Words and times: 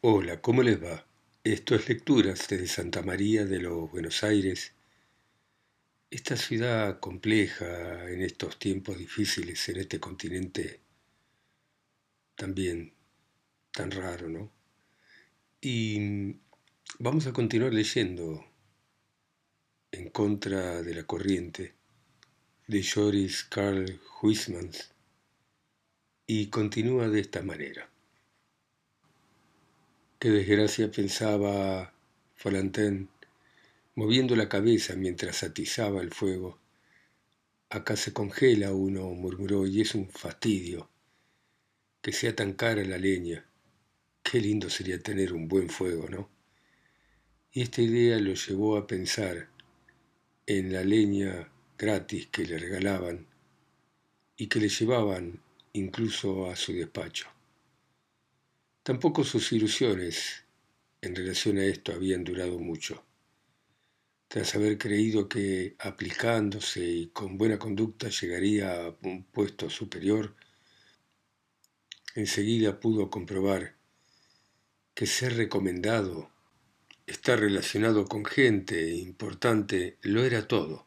Hola, 0.00 0.40
¿cómo 0.40 0.62
les 0.62 0.80
va? 0.80 1.04
Esto 1.42 1.74
es 1.74 1.88
Lecturas 1.88 2.46
desde 2.46 2.68
Santa 2.68 3.02
María 3.02 3.44
de 3.44 3.58
los 3.58 3.90
Buenos 3.90 4.22
Aires. 4.22 4.72
Esta 6.08 6.36
ciudad 6.36 7.00
compleja 7.00 8.08
en 8.08 8.22
estos 8.22 8.60
tiempos 8.60 8.96
difíciles, 8.96 9.68
en 9.68 9.78
este 9.78 9.98
continente 9.98 10.78
también 12.36 12.94
tan 13.72 13.90
raro, 13.90 14.28
¿no? 14.28 14.52
Y 15.60 16.36
vamos 17.00 17.26
a 17.26 17.32
continuar 17.32 17.74
leyendo 17.74 18.46
En 19.90 20.10
contra 20.10 20.80
de 20.80 20.94
la 20.94 21.02
corriente 21.02 21.74
de 22.68 22.84
Joris 22.84 23.42
Karl 23.42 24.00
Huysmans 24.22 24.92
y 26.24 26.46
continúa 26.50 27.08
de 27.08 27.18
esta 27.18 27.42
manera. 27.42 27.90
Qué 30.20 30.30
desgracia 30.30 30.90
pensaba 30.90 31.94
Folantén, 32.34 33.08
moviendo 33.94 34.34
la 34.34 34.48
cabeza 34.48 34.96
mientras 34.96 35.44
atizaba 35.44 36.02
el 36.02 36.10
fuego. 36.10 36.58
Acá 37.70 37.94
se 37.94 38.12
congela 38.12 38.72
uno, 38.72 39.10
murmuró, 39.10 39.64
y 39.64 39.80
es 39.80 39.94
un 39.94 40.08
fastidio. 40.10 40.90
Que 42.02 42.10
sea 42.10 42.34
tan 42.34 42.54
cara 42.54 42.82
la 42.82 42.98
leña. 42.98 43.46
Qué 44.24 44.40
lindo 44.40 44.68
sería 44.70 44.98
tener 44.98 45.32
un 45.32 45.46
buen 45.46 45.70
fuego, 45.70 46.08
¿no? 46.08 46.28
Y 47.52 47.62
esta 47.62 47.80
idea 47.80 48.18
lo 48.18 48.34
llevó 48.34 48.76
a 48.76 48.88
pensar 48.88 49.48
en 50.46 50.72
la 50.72 50.82
leña 50.82 51.48
gratis 51.78 52.26
que 52.26 52.44
le 52.44 52.58
regalaban 52.58 53.24
y 54.36 54.48
que 54.48 54.58
le 54.58 54.68
llevaban 54.68 55.40
incluso 55.74 56.50
a 56.50 56.56
su 56.56 56.72
despacho. 56.72 57.28
Tampoco 58.88 59.22
sus 59.22 59.52
ilusiones 59.52 60.46
en 61.02 61.14
relación 61.14 61.58
a 61.58 61.64
esto 61.66 61.92
habían 61.92 62.24
durado 62.24 62.58
mucho. 62.58 63.04
Tras 64.28 64.54
haber 64.54 64.78
creído 64.78 65.28
que 65.28 65.76
aplicándose 65.78 66.82
y 66.88 67.08
con 67.08 67.36
buena 67.36 67.58
conducta 67.58 68.08
llegaría 68.08 68.86
a 68.86 68.96
un 69.02 69.24
puesto 69.24 69.68
superior, 69.68 70.34
enseguida 72.14 72.80
pudo 72.80 73.10
comprobar 73.10 73.76
que 74.94 75.04
ser 75.04 75.36
recomendado, 75.36 76.30
estar 77.06 77.38
relacionado 77.40 78.06
con 78.06 78.24
gente 78.24 78.94
importante, 78.94 79.98
lo 80.00 80.24
era 80.24 80.48
todo. 80.48 80.86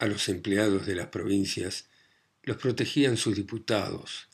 A 0.00 0.06
los 0.06 0.28
empleados 0.28 0.84
de 0.84 0.96
las 0.96 1.06
provincias 1.06 1.88
los 2.42 2.56
protegían 2.56 3.16
sus 3.16 3.36
diputados, 3.36 4.28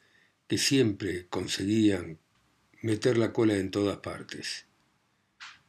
que 0.48 0.56
siempre 0.56 1.26
conseguían 1.28 2.23
meter 2.84 3.16
la 3.16 3.32
cola 3.32 3.56
en 3.56 3.70
todas 3.70 3.96
partes. 3.96 4.66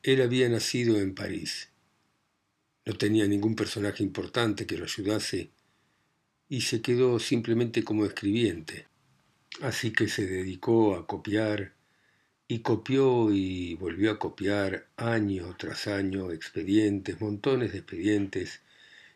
Él 0.04 0.22
había 0.22 0.50
nacido 0.50 1.00
en 1.00 1.16
París. 1.16 1.70
No 2.86 2.98
tenía 2.98 3.26
ningún 3.26 3.56
personaje 3.56 4.04
importante 4.04 4.68
que 4.68 4.78
lo 4.78 4.84
ayudase 4.84 5.50
y 6.50 6.60
se 6.60 6.82
quedó 6.82 7.18
simplemente 7.20 7.86
como 7.86 8.06
escribiente. 8.06 8.88
Así 9.62 9.92
que 9.92 10.10
se 10.10 10.28
dedicó 10.28 10.98
a 10.98 11.08
copiar 11.08 11.72
y 12.50 12.60
copió 12.60 13.32
y 13.32 13.76
volvió 13.76 14.12
a 14.12 14.20
copiar 14.20 14.90
año 14.98 15.56
tras 15.58 15.88
año 15.88 16.34
expedientes, 16.34 17.22
montones 17.22 17.72
de 17.72 17.78
expedientes 17.78 18.60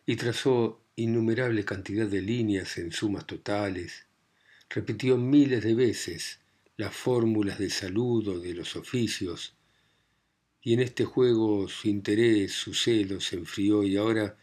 y 0.05 0.15
trazó 0.15 0.81
innumerable 0.95 1.65
cantidad 1.65 2.07
de 2.07 2.21
líneas 2.21 2.77
en 2.77 2.93
sumas 2.93 3.27
totales. 3.27 4.05
Repitió 4.69 5.17
miles 5.17 5.65
de 5.65 5.73
veces 5.75 6.38
las 6.79 6.95
fórmulas 6.95 7.59
de 7.59 7.69
saludo 7.69 8.39
de 8.39 8.53
los 8.53 8.77
oficios, 8.77 9.53
y 10.61 10.75
en 10.75 10.79
este 10.79 11.03
juego 11.03 11.67
su 11.67 11.89
interés, 11.89 12.53
su 12.53 12.73
celo 12.73 13.19
se 13.19 13.35
enfrió 13.35 13.83
y 13.83 13.97
ahora, 13.97 14.37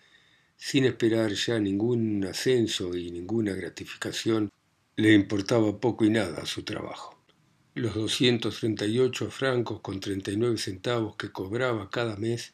sin 0.55 0.85
esperar 0.85 1.33
ya 1.33 1.59
ningún 1.59 2.23
ascenso 2.27 2.95
y 2.95 3.11
ninguna 3.11 3.55
gratificación, 3.55 4.53
le 4.97 5.15
importaba 5.15 5.81
poco 5.81 6.05
y 6.05 6.11
nada 6.11 6.45
su 6.45 6.63
trabajo. 6.63 7.19
Los 7.73 7.95
238 7.95 9.31
francos 9.31 9.81
con 9.81 9.99
39 9.99 10.59
centavos 10.59 11.17
que 11.17 11.33
cobraba 11.33 11.89
cada 11.89 12.17
mes 12.17 12.53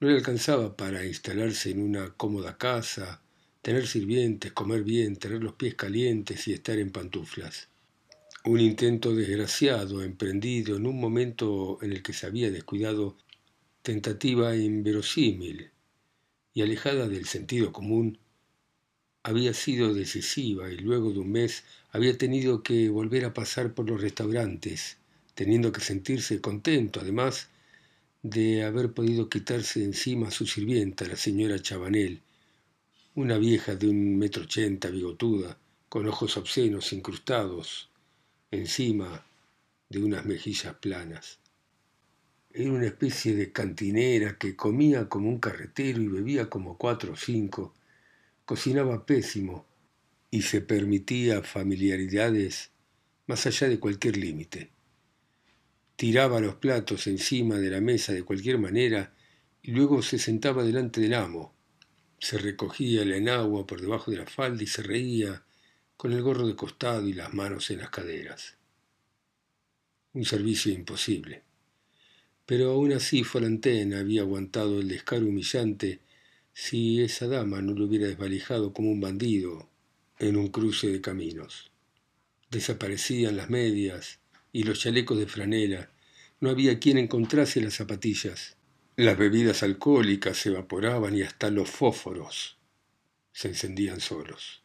no 0.00 0.08
le 0.08 0.16
alcanzaba 0.16 0.76
para 0.76 1.06
instalarse 1.06 1.70
en 1.70 1.82
una 1.82 2.10
cómoda 2.14 2.58
casa, 2.58 3.22
tener 3.62 3.86
sirvientes, 3.86 4.50
comer 4.50 4.82
bien, 4.82 5.14
tener 5.14 5.40
los 5.40 5.54
pies 5.54 5.76
calientes 5.76 6.48
y 6.48 6.52
estar 6.52 6.80
en 6.80 6.90
pantuflas. 6.90 7.68
Un 8.46 8.60
intento 8.60 9.14
desgraciado, 9.14 10.02
emprendido 10.02 10.76
en 10.76 10.86
un 10.86 11.00
momento 11.00 11.78
en 11.80 11.92
el 11.92 12.02
que 12.02 12.12
se 12.12 12.26
había 12.26 12.50
descuidado, 12.50 13.16
tentativa 13.80 14.54
inverosímil 14.54 15.70
y 16.52 16.60
alejada 16.60 17.08
del 17.08 17.24
sentido 17.24 17.72
común, 17.72 18.18
había 19.22 19.54
sido 19.54 19.94
decisiva 19.94 20.70
y 20.70 20.76
luego 20.76 21.10
de 21.10 21.20
un 21.20 21.32
mes 21.32 21.64
había 21.90 22.18
tenido 22.18 22.62
que 22.62 22.90
volver 22.90 23.24
a 23.24 23.32
pasar 23.32 23.72
por 23.72 23.88
los 23.88 24.02
restaurantes, 24.02 24.98
teniendo 25.34 25.72
que 25.72 25.80
sentirse 25.80 26.42
contento, 26.42 27.00
además 27.00 27.48
de 28.22 28.62
haber 28.64 28.92
podido 28.92 29.30
quitarse 29.30 29.82
encima 29.82 30.28
a 30.28 30.30
su 30.30 30.46
sirvienta, 30.46 31.06
la 31.06 31.16
señora 31.16 31.62
Chabanel, 31.62 32.20
una 33.14 33.38
vieja 33.38 33.74
de 33.74 33.88
un 33.88 34.18
metro 34.18 34.42
ochenta, 34.42 34.90
bigotuda, 34.90 35.56
con 35.88 36.06
ojos 36.06 36.36
obscenos 36.36 36.92
incrustados, 36.92 37.88
encima 38.54 39.26
de 39.88 39.98
unas 39.98 40.24
mejillas 40.24 40.74
planas. 40.74 41.38
Era 42.52 42.70
una 42.70 42.86
especie 42.86 43.34
de 43.34 43.52
cantinera 43.52 44.38
que 44.38 44.54
comía 44.54 45.08
como 45.08 45.28
un 45.28 45.38
carretero 45.38 46.00
y 46.00 46.08
bebía 46.08 46.48
como 46.48 46.78
cuatro 46.78 47.14
o 47.14 47.16
cinco, 47.16 47.74
cocinaba 48.44 49.06
pésimo 49.06 49.66
y 50.30 50.42
se 50.42 50.60
permitía 50.60 51.42
familiaridades 51.42 52.70
más 53.26 53.46
allá 53.46 53.68
de 53.68 53.78
cualquier 53.78 54.16
límite. 54.16 54.70
Tiraba 55.96 56.40
los 56.40 56.56
platos 56.56 57.06
encima 57.06 57.56
de 57.56 57.70
la 57.70 57.80
mesa 57.80 58.12
de 58.12 58.24
cualquier 58.24 58.58
manera 58.58 59.14
y 59.62 59.70
luego 59.72 60.02
se 60.02 60.18
sentaba 60.18 60.64
delante 60.64 61.00
del 61.00 61.14
amo. 61.14 61.54
Se 62.18 62.38
recogía 62.38 63.02
el 63.02 63.12
enagua 63.12 63.66
por 63.66 63.80
debajo 63.80 64.10
de 64.10 64.18
la 64.18 64.26
falda 64.26 64.62
y 64.62 64.66
se 64.66 64.82
reía 64.82 65.44
con 65.96 66.12
el 66.12 66.22
gorro 66.22 66.46
de 66.46 66.56
costado 66.56 67.08
y 67.08 67.12
las 67.12 67.32
manos 67.34 67.70
en 67.70 67.78
las 67.78 67.90
caderas. 67.90 68.56
Un 70.12 70.24
servicio 70.24 70.72
imposible. 70.72 71.42
Pero 72.46 72.72
aún 72.72 72.92
así 72.92 73.24
Folantén 73.24 73.94
había 73.94 74.22
aguantado 74.22 74.80
el 74.80 74.88
descaro 74.88 75.26
humillante 75.26 76.00
si 76.52 77.02
esa 77.02 77.26
dama 77.26 77.62
no 77.62 77.72
lo 77.72 77.86
hubiera 77.86 78.06
desvalijado 78.06 78.72
como 78.72 78.90
un 78.90 79.00
bandido 79.00 79.68
en 80.18 80.36
un 80.36 80.48
cruce 80.48 80.88
de 80.88 81.00
caminos. 81.00 81.70
Desaparecían 82.50 83.36
las 83.36 83.50
medias 83.50 84.20
y 84.52 84.62
los 84.62 84.80
chalecos 84.80 85.18
de 85.18 85.26
franela, 85.26 85.90
no 86.40 86.50
había 86.50 86.78
quien 86.78 86.98
encontrase 86.98 87.60
las 87.60 87.74
zapatillas. 87.74 88.56
Las 88.96 89.18
bebidas 89.18 89.62
alcohólicas 89.62 90.36
se 90.36 90.50
evaporaban 90.50 91.16
y 91.16 91.22
hasta 91.22 91.50
los 91.50 91.70
fósforos 91.70 92.58
se 93.32 93.48
encendían 93.48 94.00
solos. 94.00 94.63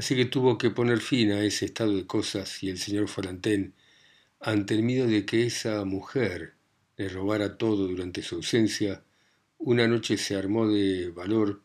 Así 0.00 0.16
que 0.16 0.24
tuvo 0.24 0.56
que 0.56 0.70
poner 0.70 0.98
fin 1.00 1.30
a 1.30 1.44
ese 1.44 1.66
estado 1.66 1.94
de 1.94 2.06
cosas 2.06 2.62
y 2.62 2.70
el 2.70 2.78
señor 2.78 3.06
Folantén, 3.06 3.74
ante 4.40 4.72
el 4.72 4.82
miedo 4.82 5.06
de 5.06 5.26
que 5.26 5.44
esa 5.44 5.84
mujer 5.84 6.54
le 6.96 7.10
robara 7.10 7.58
todo 7.58 7.86
durante 7.86 8.22
su 8.22 8.36
ausencia, 8.36 9.04
una 9.58 9.86
noche 9.86 10.16
se 10.16 10.36
armó 10.36 10.66
de 10.66 11.10
valor, 11.10 11.60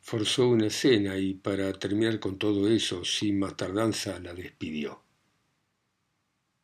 forzó 0.00 0.48
una 0.48 0.66
escena 0.66 1.16
y 1.16 1.34
para 1.34 1.72
terminar 1.74 2.18
con 2.18 2.38
todo 2.38 2.68
eso, 2.68 3.04
sin 3.04 3.38
más 3.38 3.56
tardanza, 3.56 4.18
la 4.18 4.34
despidió. 4.34 5.04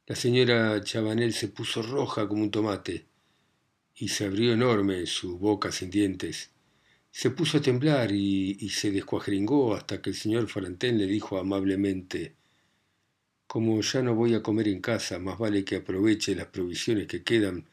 La 0.06 0.16
señora 0.16 0.82
Chabanel 0.82 1.34
se 1.34 1.46
puso 1.46 1.82
roja 1.82 2.26
como 2.26 2.42
un 2.42 2.50
tomate 2.50 3.06
y 3.94 4.08
se 4.08 4.24
abrió 4.24 4.54
enorme 4.54 5.06
su 5.06 5.38
boca 5.38 5.70
sin 5.70 5.88
dientes 5.88 6.50
se 7.14 7.30
puso 7.30 7.58
a 7.58 7.60
temblar 7.60 8.10
y, 8.10 8.70
se 8.70 8.90
descuajringó 8.90 9.74
hasta 9.74 10.00
que 10.00 10.10
el 10.10 10.16
señor 10.16 10.48
Falantén 10.48 10.96
le 10.96 11.06
dijo 11.06 11.38
amablemente 11.38 12.36
Como 13.46 13.82
ya 13.82 14.02
no 14.02 14.14
voy 14.14 14.34
a 14.34 14.42
comer 14.42 14.68
en 14.68 14.80
casa, 14.80 15.18
más 15.18 15.38
vale 15.38 15.62
que 15.62 15.76
aproveche 15.76 16.34
las 16.34 16.46
provisiones 16.46 17.06
que 17.06 17.22
quedan, 17.22 17.68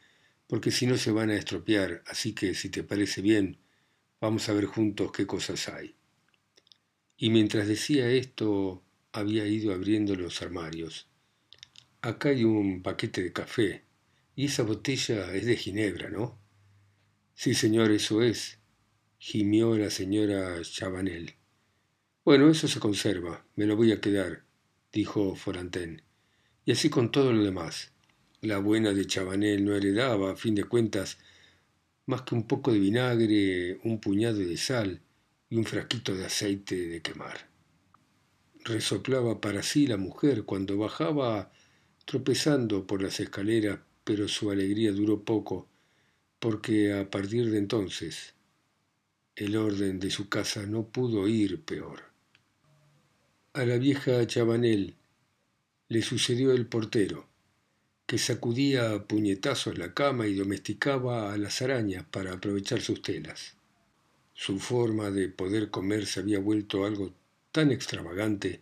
porque 0.46 0.70
si 0.70 0.86
no 0.86 0.98
se 0.98 1.10
van 1.10 1.30
a 1.30 1.36
estropear, 1.36 2.02
así 2.06 2.34
que 2.34 2.54
si 2.54 2.68
te 2.68 2.82
parece 2.84 3.22
bien, 3.22 3.56
vamos 4.20 4.46
a 4.50 4.52
ver 4.52 4.66
juntos 4.66 5.10
qué 5.10 5.26
cosas 5.26 5.70
hay. 5.70 5.94
Y 7.16 7.30
mientras 7.30 7.66
decía 7.66 8.10
esto, 8.10 8.82
había 9.10 9.46
ido 9.46 9.72
abriendo 9.72 10.16
los 10.16 10.42
armarios. 10.42 11.08
Acá 12.02 12.28
hay 12.28 12.44
un 12.44 12.82
paquete 12.82 13.22
de 13.22 13.32
café, 13.32 13.84
y 14.36 14.46
esa 14.46 14.64
botella 14.64 15.32
es 15.34 15.46
de 15.46 15.56
ginebra, 15.56 16.10
¿no? 16.10 16.38
Sí, 17.34 17.54
señor, 17.54 17.90
eso 17.90 18.22
es 18.22 18.59
gimió 19.22 19.76
la 19.76 19.90
señora 19.90 20.58
Chabanel. 20.62 21.34
Bueno, 22.24 22.48
eso 22.48 22.68
se 22.68 22.80
conserva, 22.80 23.44
me 23.54 23.66
lo 23.66 23.76
voy 23.76 23.92
a 23.92 24.00
quedar, 24.00 24.44
dijo 24.94 25.36
Forantén. 25.36 26.00
Y 26.64 26.72
así 26.72 26.88
con 26.88 27.12
todo 27.12 27.30
lo 27.34 27.44
demás. 27.44 27.92
La 28.40 28.56
buena 28.60 28.94
de 28.94 29.06
Chabanel 29.06 29.62
no 29.62 29.76
heredaba, 29.76 30.32
a 30.32 30.36
fin 30.36 30.54
de 30.54 30.64
cuentas, 30.64 31.18
más 32.06 32.22
que 32.22 32.34
un 32.34 32.46
poco 32.46 32.72
de 32.72 32.78
vinagre, 32.78 33.78
un 33.84 34.00
puñado 34.00 34.38
de 34.38 34.56
sal 34.56 35.02
y 35.50 35.56
un 35.56 35.66
frasquito 35.66 36.16
de 36.16 36.24
aceite 36.24 36.88
de 36.88 37.02
quemar. 37.02 37.50
Resoplaba 38.64 39.38
para 39.38 39.62
sí 39.62 39.86
la 39.86 39.98
mujer 39.98 40.44
cuando 40.44 40.78
bajaba 40.78 41.52
tropezando 42.06 42.86
por 42.86 43.02
las 43.02 43.20
escaleras, 43.20 43.80
pero 44.02 44.28
su 44.28 44.50
alegría 44.50 44.92
duró 44.92 45.24
poco, 45.24 45.68
porque 46.38 46.94
a 46.94 47.10
partir 47.10 47.50
de 47.50 47.58
entonces 47.58 48.34
el 49.40 49.56
orden 49.56 49.98
de 49.98 50.10
su 50.10 50.28
casa 50.28 50.66
no 50.66 50.88
pudo 50.88 51.26
ir 51.26 51.62
peor. 51.62 52.02
A 53.54 53.64
la 53.64 53.78
vieja 53.78 54.26
Chabanel 54.26 54.96
le 55.88 56.02
sucedió 56.02 56.52
el 56.52 56.66
portero, 56.66 57.26
que 58.06 58.18
sacudía 58.18 58.92
a 58.92 59.04
puñetazos 59.04 59.78
la 59.78 59.94
cama 59.94 60.26
y 60.26 60.34
domesticaba 60.34 61.32
a 61.32 61.38
las 61.38 61.62
arañas 61.62 62.04
para 62.10 62.34
aprovechar 62.34 62.82
sus 62.82 63.00
telas. 63.00 63.56
Su 64.34 64.58
forma 64.58 65.10
de 65.10 65.30
poder 65.30 65.70
comer 65.70 66.04
se 66.04 66.20
había 66.20 66.38
vuelto 66.38 66.84
algo 66.84 67.14
tan 67.50 67.72
extravagante, 67.72 68.60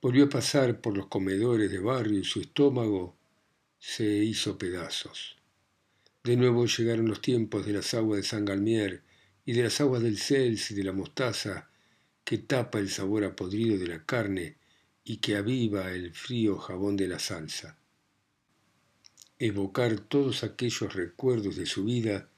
volvió 0.00 0.24
a 0.24 0.30
pasar 0.30 0.80
por 0.80 0.96
los 0.96 1.06
comedores 1.06 1.70
de 1.70 1.78
barrio 1.78 2.18
y 2.18 2.24
su 2.24 2.40
estómago 2.40 3.14
se 3.78 4.04
hizo 4.04 4.58
pedazos. 4.58 5.36
De 6.24 6.36
nuevo 6.36 6.66
llegaron 6.66 7.06
los 7.06 7.22
tiempos 7.22 7.64
de 7.64 7.74
las 7.74 7.94
aguas 7.94 8.16
de 8.16 8.24
San 8.24 8.44
Galmier 8.44 9.02
y 9.44 9.52
de 9.52 9.62
las 9.64 9.80
aguas 9.80 10.02
del 10.02 10.18
Cels 10.18 10.70
y 10.70 10.74
de 10.74 10.84
la 10.84 10.92
mostaza 10.92 11.68
que 12.24 12.38
tapa 12.38 12.78
el 12.78 12.90
sabor 12.90 13.24
apodrido 13.24 13.78
de 13.78 13.88
la 13.88 14.04
carne 14.04 14.56
y 15.04 15.16
que 15.16 15.36
aviva 15.36 15.90
el 15.92 16.14
frío 16.14 16.58
jabón 16.58 16.96
de 16.96 17.08
la 17.08 17.18
salsa. 17.18 17.76
Evocar 19.38 19.98
todos 19.98 20.44
aquellos 20.44 20.94
recuerdos 20.94 21.56
de 21.56 21.66
su 21.66 21.84
vida 21.84 22.28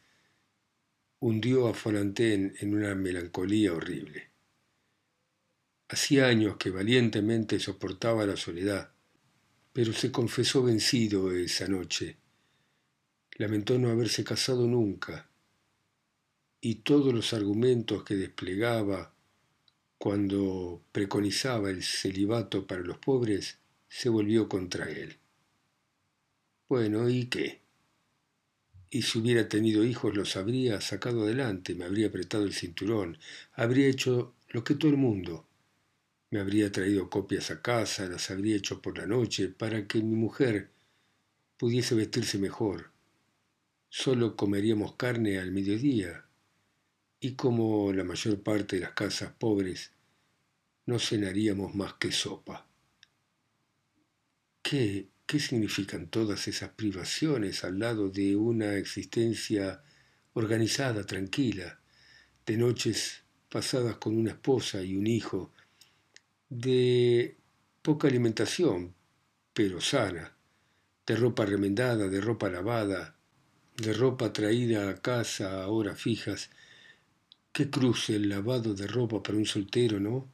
hundió 1.21 1.69
a 1.69 1.75
Fontaine 1.75 2.55
en 2.61 2.75
una 2.75 2.95
melancolía 2.95 3.73
horrible. 3.75 4.31
Hacía 5.89 6.27
años 6.27 6.56
que 6.56 6.71
valientemente 6.71 7.61
soportaba 7.61 8.27
la 8.27 8.37
soledad, 8.37 8.93
pero 9.73 9.93
se 9.93 10.11
confesó 10.11 10.62
vencido 10.62 11.33
esa 11.33 11.69
noche. 11.69 12.17
Lamentó 13.37 13.79
no 13.79 13.91
haberse 13.91 14.25
casado 14.25 14.67
nunca, 14.67 15.29
y 16.65 16.77
todos 16.77 17.13
los 17.13 17.35
argumentos 17.35 18.05
que 18.05 18.15
desplegaba 18.15 19.13
cuando 19.99 20.81
preconizaba 20.93 21.69
el 21.69 21.83
celibato 21.83 22.67
para 22.67 22.81
los 22.81 22.97
pobres 22.97 23.59
se 23.87 24.09
volvió 24.09 24.49
contra 24.49 24.89
él. 24.89 25.19
Bueno, 26.67 27.11
¿y 27.11 27.27
qué? 27.27 27.61
Y 28.89 29.03
si 29.03 29.19
hubiera 29.19 29.47
tenido 29.47 29.85
hijos 29.85 30.17
los 30.17 30.37
habría 30.39 30.81
sacado 30.81 31.25
adelante, 31.25 31.75
me 31.75 31.85
habría 31.85 32.07
apretado 32.07 32.45
el 32.45 32.55
cinturón, 32.55 33.19
habría 33.53 33.89
hecho 33.89 34.33
lo 34.49 34.65
que 34.65 34.75
todo 34.75 34.91
el 34.91 34.97
mundo. 34.97 35.47
Me 36.31 36.41
habría 36.41 36.73
traído 36.73 37.11
copias 37.11 37.51
a 37.51 37.61
casa, 37.61 38.09
las 38.09 38.31
habría 38.31 38.57
hecho 38.57 38.81
por 38.81 38.97
la 38.97 39.07
noche, 39.07 39.49
para 39.49 39.87
que 39.87 39.99
mi 39.99 40.17
mujer 40.17 40.71
pudiese 41.59 41.95
vestirse 41.95 42.39
mejor. 42.39 42.91
Solo 43.91 44.35
comeríamos 44.35 44.95
carne 44.95 45.39
al 45.39 45.53
mediodía, 45.53 46.24
y 47.25 47.37
como 47.37 47.91
la 47.91 48.05
mayor 48.05 48.43
parte 48.43 48.76
de 48.76 48.82
las 48.82 48.93
casas 48.93 49.32
pobres, 49.32 49.93
no 50.85 50.99
cenaríamos 50.99 51.75
más 51.75 51.94
que 51.94 52.12
sopa. 52.12 52.67
¿Qué, 54.61 55.09
qué 55.25 55.41
significan 55.41 56.09
todas 56.09 56.47
esas 56.49 56.73
privaciones 56.73 57.65
al 57.65 57.79
lado 57.79 58.11
de 58.11 58.37
una 58.37 58.75
existencia 58.75 59.82
organizada, 60.35 61.06
tranquila, 61.06 61.81
de 62.44 62.59
noches 62.59 63.23
pasadas 63.49 63.97
con 63.97 64.19
una 64.19 64.32
esposa 64.32 64.82
y 64.82 64.94
un 64.94 65.06
hijo, 65.06 65.50
de 66.50 67.38
poca 67.81 68.06
alimentación, 68.06 68.94
pero 69.55 69.81
sana, 69.81 70.37
de 71.06 71.17
ropa 71.17 71.47
remendada, 71.47 72.06
de 72.06 72.20
ropa 72.20 72.50
lavada, 72.50 73.17
de 73.79 73.94
ropa 73.94 74.31
traída 74.31 74.91
a 74.91 75.00
casa 75.00 75.62
a 75.62 75.69
horas 75.69 75.99
fijas, 75.99 76.50
Qué 77.55 77.71
cruce 77.71 78.17
el 78.17 78.29
lavado 78.31 78.75
de 78.75 78.89
ropa 78.89 79.23
para 79.23 79.39
un 79.39 79.47
soltero, 79.47 80.01
¿no? 80.01 80.29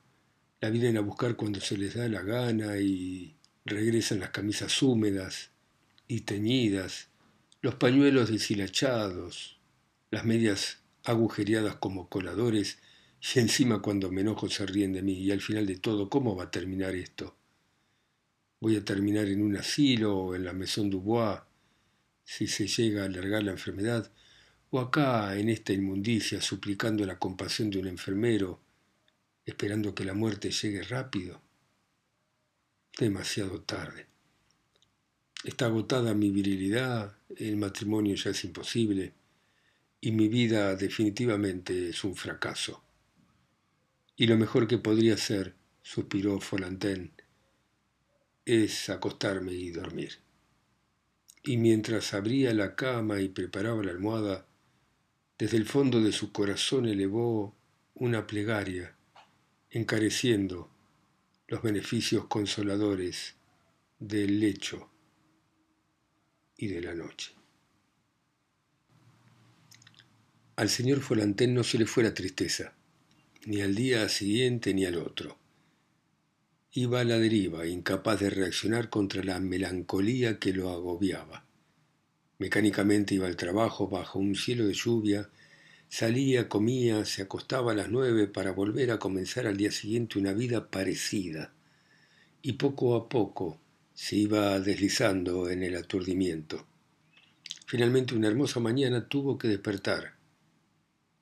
La 0.59 0.71
vienen 0.71 0.97
a 0.97 1.03
buscar 1.03 1.37
cuando 1.37 1.61
se 1.61 1.77
les 1.77 1.95
da 1.95 2.09
la 2.09 2.23
gana 2.23 2.79
y 2.79 3.37
regresan 3.67 4.21
las 4.21 4.31
camisas 4.31 4.83
húmedas 4.83 5.51
y 6.09 6.23
teñidas, 6.23 7.09
los 7.61 7.75
pañuelos 7.75 8.31
deshilachados, 8.31 9.59
las 10.11 10.25
medias 10.25 10.79
agujereadas 11.05 11.77
como 11.77 12.09
coladores 12.09 12.79
y 13.35 13.39
encima 13.39 13.83
cuando 13.83 14.11
me 14.11 14.23
enojo 14.23 14.49
se 14.49 14.65
ríen 14.65 14.95
de 14.95 15.03
mí 15.03 15.13
y 15.13 15.31
al 15.31 15.43
final 15.43 15.67
de 15.67 15.77
todo, 15.77 16.09
¿cómo 16.09 16.35
va 16.35 16.45
a 16.45 16.51
terminar 16.51 16.95
esto? 16.95 17.37
Voy 18.61 18.77
a 18.77 18.85
terminar 18.87 19.27
en 19.27 19.43
un 19.43 19.59
asilo 19.59 20.17
o 20.17 20.35
en 20.35 20.47
la 20.47 20.55
Maison 20.55 20.89
Dubois 20.89 21.41
si 22.25 22.47
se 22.47 22.67
llega 22.67 23.03
a 23.03 23.07
alargar 23.07 23.43
la 23.43 23.51
enfermedad 23.51 24.11
o 24.71 24.81
acá 24.81 25.37
en 25.37 25.49
esta 25.49 25.73
inmundicia 25.73 26.41
suplicando 26.41 27.05
la 27.05 27.19
compasión 27.19 27.71
de 27.71 27.79
un 27.79 27.89
enfermero, 27.89 28.61
esperando 29.45 29.95
que 29.95 30.05
la 30.05 30.15
muerte 30.15 30.51
llegue 30.51 30.83
rápido. 30.83 31.41
Demasiado 32.99 33.63
tarde. 33.63 34.07
Está 35.45 35.67
agotada 35.67 36.15
mi 36.15 36.31
virilidad, 36.31 37.17
el 37.37 37.57
matrimonio 37.57 38.15
ya 38.15 38.31
es 38.31 38.45
imposible 38.45 39.15
y 40.01 40.13
mi 40.13 40.29
vida 40.29 40.77
definitivamente 40.77 41.91
es 41.91 42.05
un 42.05 42.15
fracaso. 42.15 42.83
Y 44.17 44.27
lo 44.27 44.37
mejor 44.37 44.69
que 44.69 44.79
podría 44.79 45.15
hacer, 45.15 45.55
suspiró 45.83 46.41
Folanten, 46.41 47.13
es 48.45 48.89
acostarme 48.91 49.53
y 49.53 49.71
dormir. 49.71 50.19
Y 51.43 51.57
mientras 51.57 52.13
abría 52.13 52.53
la 52.53 52.77
cama 52.77 53.21
y 53.21 53.29
preparaba 53.29 53.83
la 53.83 53.93
almohada, 53.93 54.47
desde 55.41 55.57
el 55.57 55.65
fondo 55.65 56.03
de 56.03 56.13
su 56.13 56.33
corazón 56.33 56.87
elevó 56.87 57.57
una 57.95 58.27
plegaria, 58.27 58.95
encareciendo 59.71 60.71
los 61.49 61.63
beneficios 61.63 62.27
consoladores 62.27 63.37
del 63.99 64.39
lecho 64.39 64.91
y 66.59 66.67
de 66.67 66.83
la 66.83 66.95
noche. 66.95 67.33
Al 70.57 70.69
señor 70.69 71.01
Folantén 71.01 71.55
no 71.55 71.65
se 71.65 71.79
le 71.79 71.87
fue 71.87 72.03
la 72.03 72.13
tristeza, 72.13 72.75
ni 73.47 73.63
al 73.63 73.75
día 73.75 74.11
siguiente 74.11 74.75
ni 74.75 74.85
al 74.85 74.97
otro. 74.97 75.39
Iba 76.73 77.01
a 77.01 77.05
la 77.05 77.19
deriva, 77.19 77.67
incapaz 77.67 78.21
de 78.21 78.29
reaccionar 78.29 78.91
contra 78.91 79.25
la 79.25 79.41
melancolía 79.41 80.39
que 80.39 80.53
lo 80.53 80.69
agobiaba. 80.69 81.50
Mecánicamente 82.41 83.15
iba 83.15 83.27
al 83.27 83.37
trabajo 83.37 83.87
bajo 83.87 84.19
un 84.19 84.35
cielo 84.35 84.67
de 84.67 84.73
lluvia, 84.73 85.29
salía, 85.91 86.49
comía, 86.49 87.05
se 87.05 87.21
acostaba 87.21 87.73
a 87.73 87.75
las 87.75 87.91
nueve 87.91 88.29
para 88.29 88.51
volver 88.51 88.93
a 88.93 88.99
comenzar 88.99 89.47
al 89.47 89.59
día 89.59 89.71
siguiente 89.71 90.19
una 90.19 90.33
vida 90.33 90.71
parecida. 90.71 91.53
Y 92.41 92.55
poco 92.55 92.97
a 92.97 93.11
poco 93.11 93.61
se 93.93 94.17
iba 94.17 94.59
deslizando 94.59 95.51
en 95.51 95.63
el 95.63 95.77
aturdimiento. 95.77 96.67
Finalmente 97.67 98.15
una 98.15 98.29
hermosa 98.29 98.59
mañana 98.59 99.07
tuvo 99.07 99.37
que 99.37 99.47
despertar. 99.47 100.15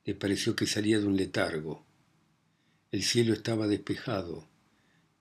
Le 0.04 0.14
pareció 0.14 0.54
que 0.54 0.66
salía 0.66 1.00
de 1.00 1.06
un 1.06 1.16
letargo. 1.16 1.84
El 2.92 3.02
cielo 3.02 3.32
estaba 3.32 3.66
despejado 3.66 4.48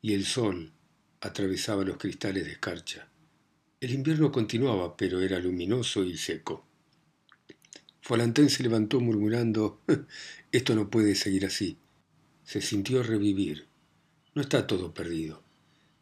y 0.04 0.14
el 0.14 0.26
sol 0.26 0.74
atravesaba 1.22 1.84
los 1.84 1.98
cristales 1.98 2.46
de 2.46 2.52
escarcha. 2.52 3.10
El 3.80 3.92
invierno 3.92 4.32
continuaba, 4.32 4.98
pero 4.98 5.22
era 5.22 5.38
luminoso 5.38 6.04
y 6.04 6.18
seco. 6.18 6.66
Folantén 8.02 8.50
se 8.50 8.64
levantó 8.64 9.00
murmurando 9.00 9.82
Esto 10.52 10.74
no 10.74 10.90
puede 10.90 11.14
seguir 11.14 11.46
así. 11.46 11.78
Se 12.44 12.60
sintió 12.60 13.04
revivir. 13.04 13.68
No 14.34 14.42
está 14.42 14.66
todo 14.66 14.96
perdido. 14.96 15.44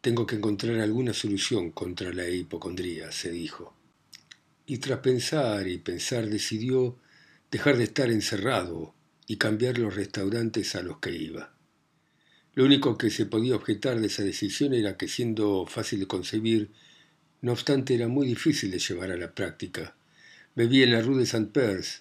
Tengo 0.00 0.26
que 0.26 0.36
encontrar 0.36 0.80
alguna 0.80 1.12
solución 1.12 1.70
contra 1.70 2.14
la 2.14 2.26
hipocondría, 2.26 3.12
se 3.12 3.30
dijo. 3.30 3.76
Y 4.64 4.78
tras 4.78 5.00
pensar 5.00 5.68
y 5.68 5.76
pensar 5.76 6.30
decidió 6.30 6.96
dejar 7.50 7.76
de 7.76 7.84
estar 7.84 8.08
encerrado 8.10 8.94
y 9.26 9.36
cambiar 9.36 9.76
los 9.76 9.94
restaurantes 9.94 10.76
a 10.76 10.82
los 10.82 10.98
que 10.98 11.14
iba. 11.14 11.54
Lo 12.54 12.64
único 12.64 12.96
que 12.96 13.10
se 13.10 13.26
podía 13.26 13.54
objetar 13.54 14.00
de 14.00 14.06
esa 14.06 14.22
decisión 14.22 14.72
era 14.72 14.96
que 14.96 15.08
siendo 15.08 15.66
fácil 15.66 16.00
de 16.00 16.06
concebir, 16.06 16.70
no 17.46 17.52
obstante, 17.52 17.94
era 17.94 18.08
muy 18.08 18.26
difícil 18.26 18.72
de 18.72 18.80
llevar 18.80 19.12
a 19.12 19.16
la 19.16 19.32
práctica. 19.32 19.94
Bebía 20.56 20.82
en 20.82 20.90
la 20.90 21.00
Rue 21.00 21.20
de 21.20 21.26
Saint-Perse. 21.26 22.00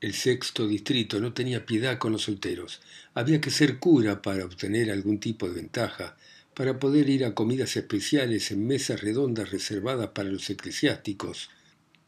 El 0.00 0.14
sexto 0.14 0.68
distrito 0.68 1.18
no 1.18 1.32
tenía 1.32 1.66
piedad 1.66 1.98
con 1.98 2.12
los 2.12 2.22
solteros. 2.22 2.80
Había 3.12 3.40
que 3.40 3.50
ser 3.50 3.80
cura 3.80 4.22
para 4.22 4.44
obtener 4.44 4.92
algún 4.92 5.18
tipo 5.18 5.48
de 5.48 5.56
ventaja, 5.56 6.16
para 6.54 6.78
poder 6.78 7.10
ir 7.10 7.24
a 7.24 7.34
comidas 7.34 7.76
especiales 7.76 8.52
en 8.52 8.64
mesas 8.64 9.00
redondas 9.00 9.50
reservadas 9.50 10.10
para 10.10 10.30
los 10.30 10.48
eclesiásticos, 10.48 11.50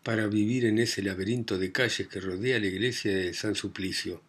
para 0.04 0.28
vivir 0.28 0.64
en 0.64 0.78
ese 0.78 1.02
laberinto 1.02 1.58
de 1.58 1.72
calles 1.72 2.06
que 2.06 2.20
rodea 2.20 2.60
la 2.60 2.66
iglesia 2.66 3.12
de 3.12 3.34
San 3.34 3.56
Suplicio. 3.56 4.22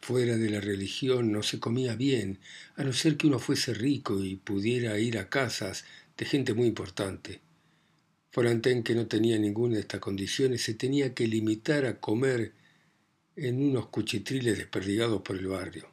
Fuera 0.00 0.36
de 0.36 0.50
la 0.50 0.60
religión 0.60 1.32
no 1.32 1.42
se 1.42 1.58
comía 1.58 1.96
bien, 1.96 2.38
a 2.76 2.84
no 2.84 2.92
ser 2.92 3.16
que 3.16 3.26
uno 3.26 3.40
fuese 3.40 3.74
rico 3.74 4.22
y 4.22 4.36
pudiera 4.36 5.00
ir 5.00 5.18
a 5.18 5.28
casas 5.28 5.84
de 6.16 6.26
gente 6.26 6.54
muy 6.54 6.68
importante. 6.68 7.40
Folantén, 8.36 8.82
que 8.82 8.94
no 8.94 9.06
tenía 9.06 9.38
ninguna 9.38 9.76
de 9.76 9.80
estas 9.80 9.98
condiciones, 9.98 10.60
se 10.60 10.74
tenía 10.74 11.14
que 11.14 11.26
limitar 11.26 11.86
a 11.86 12.00
comer 12.00 12.52
en 13.34 13.62
unos 13.62 13.86
cuchitriles 13.86 14.58
desperdigados 14.58 15.22
por 15.22 15.38
el 15.38 15.46
barrio. 15.46 15.88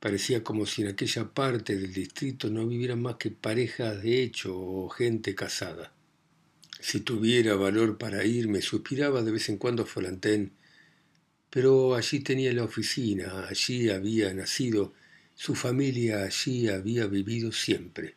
Parecía 0.00 0.42
como 0.42 0.66
si 0.66 0.82
en 0.82 0.88
aquella 0.88 1.32
parte 1.32 1.76
del 1.76 1.92
distrito 1.92 2.50
no 2.50 2.66
vivieran 2.66 3.00
más 3.00 3.14
que 3.14 3.30
parejas 3.30 4.02
de 4.02 4.24
hecho 4.24 4.58
o 4.58 4.88
gente 4.88 5.36
casada. 5.36 5.92
Si 6.80 6.98
tuviera 6.98 7.54
valor 7.54 7.96
para 7.96 8.24
irme, 8.24 8.60
suspiraba 8.60 9.22
de 9.22 9.30
vez 9.30 9.48
en 9.50 9.58
cuando 9.58 9.86
Folantén, 9.86 10.50
pero 11.48 11.94
allí 11.94 12.18
tenía 12.18 12.52
la 12.52 12.64
oficina, 12.64 13.46
allí 13.46 13.88
había 13.88 14.34
nacido, 14.34 14.94
su 15.36 15.54
familia 15.54 16.24
allí 16.24 16.68
había 16.68 17.06
vivido 17.06 17.52
siempre, 17.52 18.16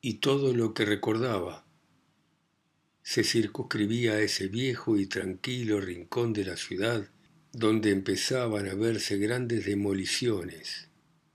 y 0.00 0.14
todo 0.14 0.52
lo 0.52 0.74
que 0.74 0.84
recordaba 0.84 1.67
se 3.08 3.24
circunscribía 3.24 4.12
a 4.12 4.20
ese 4.20 4.48
viejo 4.48 4.98
y 4.98 5.06
tranquilo 5.06 5.80
rincón 5.80 6.34
de 6.34 6.44
la 6.44 6.58
ciudad 6.58 7.08
donde 7.54 7.90
empezaban 7.90 8.68
a 8.68 8.74
verse 8.74 9.16
grandes 9.16 9.64
demoliciones 9.64 10.88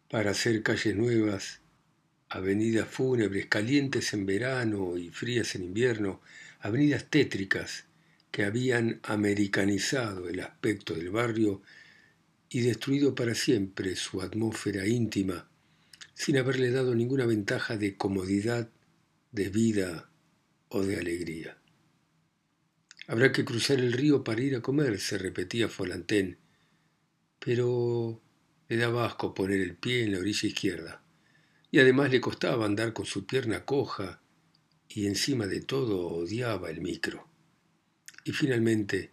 para 0.08 0.30
hacer 0.30 0.62
calles 0.62 0.96
nuevas, 0.96 1.62
avenidas 2.30 2.88
fúnebres, 2.88 3.48
calientes 3.48 4.14
en 4.14 4.28
verano 4.28 5.00
y 5.00 5.10
frías 5.10 5.56
en 5.56 5.64
invierno, 5.64 6.22
avenidas 6.60 7.10
tétricas 7.10 7.86
que 8.30 8.44
habían 8.44 9.00
americanizado 9.02 10.30
el 10.30 10.42
aspecto 10.42 10.94
del 10.94 11.10
barrio 11.10 11.64
y 12.50 12.62
destruido 12.62 13.16
para 13.16 13.34
siempre 13.34 13.96
su 13.96 14.22
atmósfera 14.22 14.86
íntima, 14.86 15.50
sin 16.14 16.38
haberle 16.38 16.70
dado 16.70 16.94
ninguna 16.94 17.26
ventaja 17.26 17.78
de 17.78 17.98
comodidad, 17.98 18.70
de 19.32 19.50
vida 19.50 20.12
o 20.70 20.84
de 20.84 20.98
alegría. 20.98 21.58
Habrá 23.08 23.32
que 23.32 23.44
cruzar 23.44 23.80
el 23.80 23.92
río 23.92 24.24
para 24.24 24.42
ir 24.42 24.56
a 24.56 24.62
comer, 24.62 25.00
se 25.00 25.18
repetía 25.18 25.68
Folantén, 25.68 26.38
pero 27.40 28.22
le 28.70 28.78
daba 28.78 29.06
asco 29.06 29.34
poner 29.34 29.60
el 29.60 29.76
pie 29.76 30.04
en 30.04 30.14
la 30.14 30.20
orilla 30.20 30.48
izquierda, 30.48 31.04
y 31.70 31.80
además 31.80 32.12
le 32.12 32.22
costaba 32.22 32.66
andar 32.66 32.94
con 32.94 33.06
su 33.06 33.26
pierna 33.26 33.66
coja, 33.66 34.22
y 34.88 35.08
encima 35.08 35.48
de 35.48 35.60
todo 35.60 36.08
odiaba 36.08 36.70
el 36.70 36.80
micro. 36.80 37.28
Y 38.24 38.32
finalmente, 38.32 39.12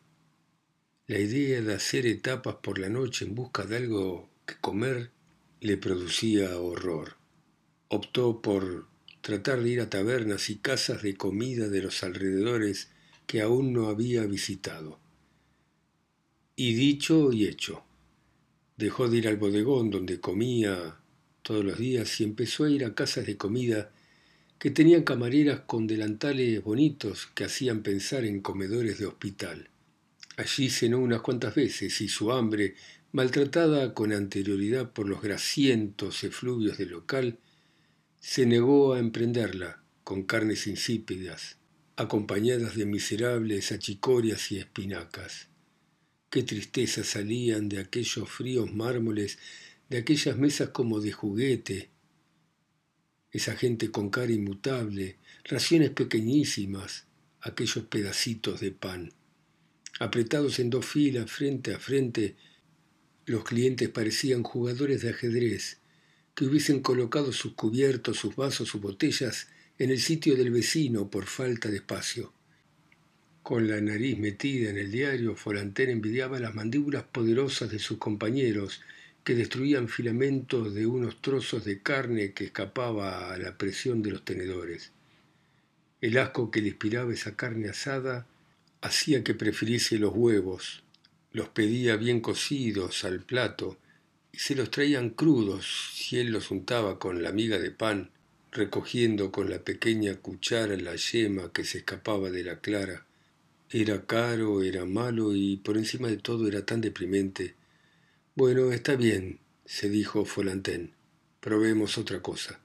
la 1.08 1.18
idea 1.18 1.60
de 1.60 1.74
hacer 1.74 2.06
etapas 2.06 2.56
por 2.62 2.78
la 2.78 2.88
noche 2.88 3.24
en 3.24 3.34
busca 3.34 3.64
de 3.64 3.78
algo 3.78 4.30
que 4.46 4.54
comer 4.60 5.10
le 5.60 5.76
producía 5.76 6.56
horror. 6.58 7.16
Optó 7.88 8.40
por 8.40 8.86
tratar 9.20 9.60
de 9.62 9.70
ir 9.70 9.80
a 9.80 9.90
tabernas 9.90 10.48
y 10.48 10.58
casas 10.58 11.02
de 11.02 11.16
comida 11.16 11.68
de 11.68 11.82
los 11.82 12.04
alrededores 12.04 12.90
que 13.30 13.42
aún 13.42 13.72
no 13.72 13.86
había 13.86 14.26
visitado. 14.26 14.98
Y 16.56 16.74
dicho 16.74 17.32
y 17.32 17.46
hecho, 17.46 17.84
dejó 18.76 19.08
de 19.08 19.18
ir 19.18 19.28
al 19.28 19.36
bodegón 19.36 19.88
donde 19.88 20.18
comía 20.18 20.96
todos 21.42 21.64
los 21.64 21.78
días 21.78 22.20
y 22.20 22.24
empezó 22.24 22.64
a 22.64 22.70
ir 22.70 22.84
a 22.84 22.92
casas 22.92 23.26
de 23.26 23.36
comida 23.36 23.92
que 24.58 24.72
tenían 24.72 25.04
camareras 25.04 25.60
con 25.60 25.86
delantales 25.86 26.60
bonitos 26.64 27.28
que 27.32 27.44
hacían 27.44 27.84
pensar 27.84 28.24
en 28.24 28.40
comedores 28.40 28.98
de 28.98 29.06
hospital. 29.06 29.70
Allí 30.36 30.68
cenó 30.68 30.98
unas 30.98 31.20
cuantas 31.20 31.54
veces 31.54 32.00
y 32.00 32.08
su 32.08 32.32
hambre, 32.32 32.74
maltratada 33.12 33.94
con 33.94 34.12
anterioridad 34.12 34.90
por 34.90 35.08
los 35.08 35.22
grasientos 35.22 36.24
efluvios 36.24 36.78
del 36.78 36.88
local, 36.88 37.38
se 38.18 38.44
negó 38.44 38.94
a 38.94 38.98
emprenderla 38.98 39.84
con 40.02 40.24
carnes 40.24 40.66
insípidas, 40.66 41.59
acompañadas 42.00 42.76
de 42.76 42.86
miserables 42.86 43.72
achicorias 43.72 44.50
y 44.52 44.58
espinacas. 44.58 45.48
Qué 46.30 46.42
tristeza 46.42 47.04
salían 47.04 47.68
de 47.68 47.78
aquellos 47.78 48.26
fríos 48.26 48.72
mármoles, 48.72 49.38
de 49.90 49.98
aquellas 49.98 50.38
mesas 50.38 50.70
como 50.70 51.00
de 51.00 51.12
juguete. 51.12 51.90
Esa 53.30 53.54
gente 53.54 53.90
con 53.90 54.08
cara 54.08 54.32
inmutable, 54.32 55.18
raciones 55.44 55.90
pequeñísimas, 55.90 57.04
aquellos 57.42 57.84
pedacitos 57.84 58.60
de 58.60 58.70
pan. 58.72 59.12
Apretados 59.98 60.58
en 60.58 60.70
dos 60.70 60.86
filas, 60.86 61.30
frente 61.30 61.74
a 61.74 61.78
frente, 61.78 62.34
los 63.26 63.44
clientes 63.44 63.90
parecían 63.90 64.42
jugadores 64.42 65.02
de 65.02 65.10
ajedrez, 65.10 65.80
que 66.34 66.46
hubiesen 66.46 66.80
colocado 66.80 67.30
sus 67.34 67.52
cubiertos, 67.52 68.16
sus 68.16 68.34
vasos, 68.36 68.70
sus 68.70 68.80
botellas 68.80 69.48
en 69.80 69.90
el 69.90 69.98
sitio 69.98 70.36
del 70.36 70.50
vecino 70.50 71.08
por 71.08 71.24
falta 71.24 71.70
de 71.70 71.76
espacio. 71.76 72.34
Con 73.42 73.66
la 73.66 73.80
nariz 73.80 74.18
metida 74.18 74.68
en 74.68 74.76
el 74.76 74.90
diario, 74.90 75.34
Folantén 75.36 75.88
envidiaba 75.88 76.38
las 76.38 76.54
mandíbulas 76.54 77.04
poderosas 77.04 77.70
de 77.70 77.78
sus 77.78 77.96
compañeros, 77.96 78.82
que 79.24 79.34
destruían 79.34 79.88
filamentos 79.88 80.74
de 80.74 80.84
unos 80.84 81.22
trozos 81.22 81.64
de 81.64 81.80
carne 81.80 82.34
que 82.34 82.44
escapaba 82.44 83.32
a 83.32 83.38
la 83.38 83.56
presión 83.56 84.02
de 84.02 84.10
los 84.10 84.22
tenedores. 84.22 84.92
El 86.02 86.18
asco 86.18 86.50
que 86.50 86.60
le 86.60 86.68
inspiraba 86.68 87.14
esa 87.14 87.34
carne 87.34 87.70
asada 87.70 88.26
hacía 88.82 89.24
que 89.24 89.32
prefiriese 89.32 89.98
los 89.98 90.12
huevos, 90.14 90.82
los 91.32 91.48
pedía 91.48 91.96
bien 91.96 92.20
cocidos 92.20 93.02
al 93.04 93.20
plato 93.20 93.78
y 94.30 94.40
se 94.40 94.54
los 94.54 94.70
traían 94.70 95.08
crudos 95.08 95.94
si 95.94 96.18
él 96.18 96.32
los 96.32 96.50
untaba 96.50 96.98
con 96.98 97.22
la 97.22 97.32
miga 97.32 97.58
de 97.58 97.70
pan 97.70 98.10
recogiendo 98.52 99.30
con 99.30 99.48
la 99.48 99.60
pequeña 99.60 100.16
cuchara 100.16 100.76
la 100.76 100.96
yema 100.96 101.52
que 101.52 101.64
se 101.64 101.78
escapaba 101.78 102.30
de 102.30 102.42
la 102.42 102.60
clara. 102.60 103.06
Era 103.70 104.04
caro, 104.06 104.62
era 104.62 104.84
malo 104.84 105.34
y 105.34 105.56
por 105.58 105.76
encima 105.76 106.08
de 106.08 106.16
todo 106.16 106.48
era 106.48 106.66
tan 106.66 106.80
deprimente. 106.80 107.54
Bueno, 108.34 108.72
está 108.72 108.96
bien, 108.96 109.38
se 109.64 109.88
dijo 109.88 110.24
Folantén. 110.24 110.92
Probemos 111.40 111.96
otra 111.98 112.20
cosa. 112.20 112.58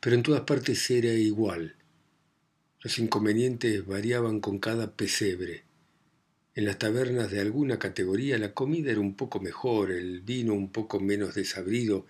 Pero 0.00 0.14
en 0.14 0.22
todas 0.22 0.42
partes 0.42 0.90
era 0.90 1.12
igual. 1.12 1.74
Los 2.80 2.98
inconvenientes 2.98 3.86
variaban 3.86 4.40
con 4.40 4.58
cada 4.58 4.94
pesebre. 4.94 5.64
En 6.54 6.64
las 6.64 6.78
tabernas 6.78 7.30
de 7.30 7.40
alguna 7.40 7.78
categoría 7.78 8.36
la 8.36 8.52
comida 8.52 8.90
era 8.90 9.00
un 9.00 9.14
poco 9.14 9.40
mejor, 9.40 9.90
el 9.90 10.20
vino 10.20 10.54
un 10.54 10.70
poco 10.70 11.00
menos 11.00 11.34
desabrido, 11.34 12.06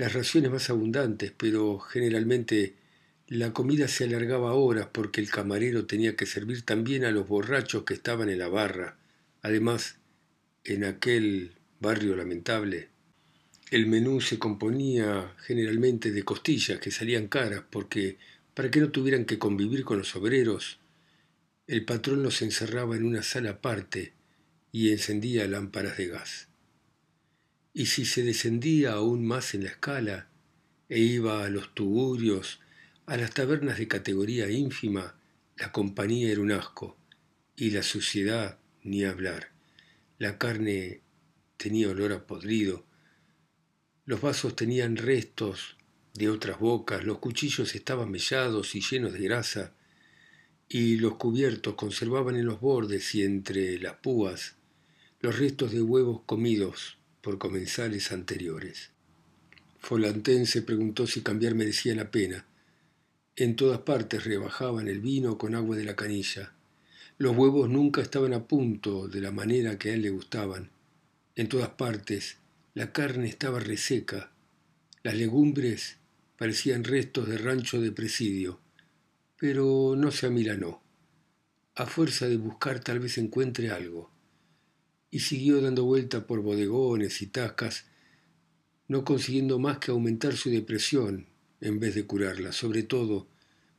las 0.00 0.14
raciones 0.14 0.50
más 0.50 0.70
abundantes, 0.70 1.30
pero 1.36 1.78
generalmente 1.78 2.74
la 3.28 3.52
comida 3.52 3.86
se 3.86 4.04
alargaba 4.04 4.54
horas 4.54 4.88
porque 4.90 5.20
el 5.20 5.28
camarero 5.28 5.84
tenía 5.84 6.16
que 6.16 6.24
servir 6.24 6.62
también 6.62 7.04
a 7.04 7.10
los 7.10 7.28
borrachos 7.28 7.84
que 7.84 7.92
estaban 7.92 8.30
en 8.30 8.38
la 8.38 8.48
barra. 8.48 8.96
Además, 9.42 9.98
en 10.64 10.84
aquel 10.84 11.52
barrio 11.80 12.16
lamentable, 12.16 12.88
el 13.70 13.88
menú 13.88 14.22
se 14.22 14.38
componía 14.38 15.34
generalmente 15.36 16.12
de 16.12 16.22
costillas 16.22 16.80
que 16.80 16.90
salían 16.90 17.28
caras 17.28 17.62
porque, 17.68 18.16
para 18.54 18.70
que 18.70 18.80
no 18.80 18.90
tuvieran 18.90 19.26
que 19.26 19.38
convivir 19.38 19.84
con 19.84 19.98
los 19.98 20.16
obreros, 20.16 20.78
el 21.66 21.84
patrón 21.84 22.22
los 22.22 22.40
encerraba 22.40 22.96
en 22.96 23.04
una 23.04 23.22
sala 23.22 23.50
aparte 23.50 24.14
y 24.72 24.92
encendía 24.92 25.46
lámparas 25.46 25.98
de 25.98 26.06
gas 26.06 26.49
y 27.72 27.86
si 27.86 28.04
se 28.04 28.22
descendía 28.22 28.92
aún 28.92 29.24
más 29.24 29.54
en 29.54 29.64
la 29.64 29.70
escala 29.70 30.28
e 30.88 30.98
iba 30.98 31.44
a 31.44 31.50
los 31.50 31.72
tugurios, 31.74 32.60
a 33.06 33.16
las 33.16 33.32
tabernas 33.32 33.78
de 33.78 33.88
categoría 33.88 34.50
ínfima, 34.50 35.14
la 35.56 35.70
compañía 35.72 36.30
era 36.30 36.40
un 36.40 36.52
asco, 36.52 36.96
y 37.56 37.70
la 37.70 37.82
suciedad 37.82 38.58
ni 38.82 39.04
hablar. 39.04 39.50
La 40.18 40.38
carne 40.38 41.02
tenía 41.56 41.88
olor 41.88 42.12
a 42.12 42.26
podrido, 42.26 42.86
los 44.04 44.20
vasos 44.20 44.56
tenían 44.56 44.96
restos 44.96 45.76
de 46.14 46.28
otras 46.28 46.58
bocas, 46.58 47.04
los 47.04 47.18
cuchillos 47.18 47.74
estaban 47.74 48.10
mellados 48.10 48.74
y 48.74 48.80
llenos 48.80 49.12
de 49.12 49.20
grasa, 49.20 49.74
y 50.68 50.96
los 50.96 51.16
cubiertos 51.16 51.74
conservaban 51.74 52.36
en 52.36 52.46
los 52.46 52.60
bordes 52.60 53.14
y 53.14 53.22
entre 53.22 53.78
las 53.78 53.94
púas 53.94 54.56
los 55.20 55.38
restos 55.38 55.72
de 55.72 55.82
huevos 55.82 56.22
comidos 56.26 56.99
por 57.20 57.38
comensales 57.38 58.12
anteriores. 58.12 58.90
Folantén 59.78 60.46
se 60.46 60.62
preguntó 60.62 61.06
si 61.06 61.22
cambiar 61.22 61.54
merecía 61.54 61.94
la 61.94 62.10
pena. 62.10 62.46
En 63.36 63.56
todas 63.56 63.80
partes 63.80 64.24
rebajaban 64.24 64.88
el 64.88 65.00
vino 65.00 65.38
con 65.38 65.54
agua 65.54 65.76
de 65.76 65.84
la 65.84 65.96
canilla. 65.96 66.52
Los 67.18 67.36
huevos 67.36 67.68
nunca 67.68 68.02
estaban 68.02 68.32
a 68.32 68.46
punto 68.46 69.08
de 69.08 69.20
la 69.20 69.30
manera 69.30 69.78
que 69.78 69.90
a 69.90 69.94
él 69.94 70.02
le 70.02 70.10
gustaban. 70.10 70.70
En 71.36 71.48
todas 71.48 71.70
partes 71.70 72.38
la 72.74 72.92
carne 72.92 73.28
estaba 73.28 73.58
reseca, 73.60 74.30
las 75.02 75.14
legumbres 75.14 75.96
parecían 76.36 76.84
restos 76.84 77.26
de 77.26 77.38
rancho 77.38 77.80
de 77.80 77.90
presidio, 77.90 78.60
pero 79.38 79.94
no 79.96 80.10
se 80.10 80.26
amilanó. 80.26 80.82
A 81.74 81.86
fuerza 81.86 82.28
de 82.28 82.36
buscar 82.36 82.80
tal 82.80 82.98
vez 82.98 83.16
encuentre 83.16 83.70
algo. 83.70 84.10
Y 85.10 85.20
siguió 85.20 85.60
dando 85.60 85.84
vuelta 85.84 86.26
por 86.26 86.40
bodegones 86.40 87.20
y 87.22 87.26
tascas, 87.26 87.86
no 88.88 89.04
consiguiendo 89.04 89.58
más 89.58 89.78
que 89.78 89.90
aumentar 89.90 90.36
su 90.36 90.50
depresión 90.50 91.26
en 91.60 91.80
vez 91.80 91.94
de 91.94 92.06
curarla, 92.06 92.52
sobre 92.52 92.82
todo 92.82 93.28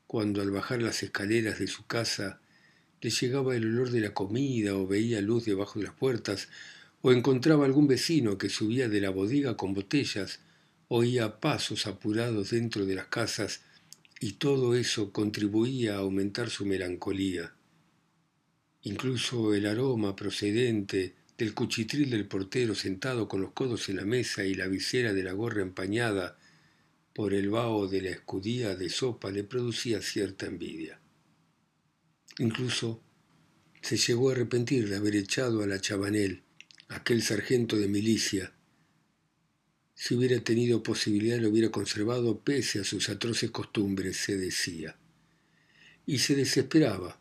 cuando 0.07 0.41
al 0.41 0.51
bajar 0.51 0.81
las 0.81 1.03
escaleras 1.03 1.59
de 1.59 1.67
su 1.67 1.85
casa 1.85 2.41
le 3.01 3.09
llegaba 3.09 3.55
el 3.55 3.65
olor 3.65 3.91
de 3.91 4.01
la 4.01 4.13
comida 4.13 4.75
o 4.75 4.85
veía 4.85 5.21
luz 5.21 5.45
debajo 5.45 5.79
de 5.79 5.85
las 5.85 5.95
puertas, 5.95 6.49
o 7.01 7.11
encontraba 7.11 7.65
algún 7.65 7.87
vecino 7.87 8.37
que 8.37 8.49
subía 8.49 8.89
de 8.89 9.01
la 9.01 9.09
bodega 9.09 9.57
con 9.57 9.73
botellas, 9.73 10.39
oía 10.87 11.39
pasos 11.39 11.87
apurados 11.87 12.51
dentro 12.51 12.85
de 12.85 12.95
las 12.95 13.07
casas, 13.07 13.61
y 14.19 14.33
todo 14.33 14.75
eso 14.75 15.11
contribuía 15.11 15.95
a 15.95 15.99
aumentar 15.99 16.49
su 16.49 16.65
melancolía. 16.65 17.53
Incluso 18.83 19.53
el 19.55 19.65
aroma 19.65 20.15
procedente 20.15 21.15
del 21.41 21.55
cuchitril 21.55 22.11
del 22.11 22.27
portero 22.27 22.75
sentado 22.75 23.27
con 23.27 23.41
los 23.41 23.51
codos 23.53 23.89
en 23.89 23.95
la 23.95 24.05
mesa 24.05 24.45
y 24.45 24.53
la 24.53 24.67
visera 24.67 25.11
de 25.11 25.23
la 25.23 25.31
gorra 25.31 25.63
empañada 25.63 26.37
por 27.15 27.33
el 27.33 27.49
vaho 27.49 27.87
de 27.87 28.03
la 28.03 28.11
escudía 28.11 28.75
de 28.75 28.89
sopa 28.89 29.31
le 29.31 29.43
producía 29.43 30.03
cierta 30.03 30.45
envidia. 30.45 30.99
Incluso 32.37 33.01
se 33.81 33.97
llegó 33.97 34.29
a 34.29 34.33
arrepentir 34.33 34.87
de 34.87 34.97
haber 34.97 35.15
echado 35.15 35.63
a 35.63 35.65
la 35.65 35.81
Chabanel, 35.81 36.43
aquel 36.89 37.23
sargento 37.23 37.75
de 37.75 37.87
milicia. 37.87 38.53
Si 39.95 40.13
hubiera 40.13 40.39
tenido 40.43 40.83
posibilidad 40.83 41.39
lo 41.39 41.49
hubiera 41.49 41.71
conservado 41.71 42.39
pese 42.41 42.81
a 42.81 42.83
sus 42.83 43.09
atroces 43.09 43.49
costumbres, 43.49 44.15
se 44.15 44.37
decía. 44.37 44.95
Y 46.05 46.19
se 46.19 46.35
desesperaba, 46.35 47.19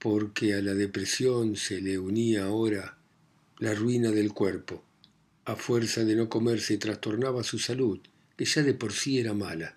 porque 0.00 0.54
a 0.54 0.60
la 0.60 0.74
depresión 0.74 1.54
se 1.54 1.80
le 1.80 2.00
unía 2.00 2.46
ahora 2.46 2.97
la 3.58 3.74
ruina 3.74 4.10
del 4.10 4.32
cuerpo. 4.32 4.84
A 5.44 5.56
fuerza 5.56 6.04
de 6.04 6.14
no 6.14 6.28
comer 6.28 6.60
se 6.60 6.78
trastornaba 6.78 7.42
su 7.42 7.58
salud, 7.58 8.00
que 8.36 8.44
ya 8.44 8.62
de 8.62 8.74
por 8.74 8.92
sí 8.92 9.18
era 9.18 9.34
mala. 9.34 9.76